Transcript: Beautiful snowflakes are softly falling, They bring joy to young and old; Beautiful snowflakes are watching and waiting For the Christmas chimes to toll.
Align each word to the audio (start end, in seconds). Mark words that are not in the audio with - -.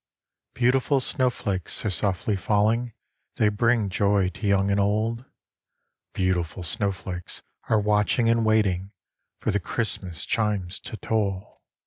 Beautiful 0.55 0.99
snowflakes 0.99 1.85
are 1.85 1.91
softly 1.91 2.35
falling, 2.35 2.93
They 3.35 3.49
bring 3.49 3.87
joy 3.89 4.29
to 4.29 4.47
young 4.47 4.71
and 4.71 4.79
old; 4.79 5.25
Beautiful 6.15 6.63
snowflakes 6.63 7.43
are 7.69 7.79
watching 7.79 8.27
and 8.27 8.43
waiting 8.43 8.93
For 9.41 9.51
the 9.51 9.59
Christmas 9.59 10.25
chimes 10.25 10.79
to 10.79 10.97
toll. 10.97 11.61